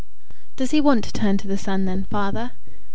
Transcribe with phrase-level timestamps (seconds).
[0.55, 2.53] "Does he want to turn to the Sun, then, father?"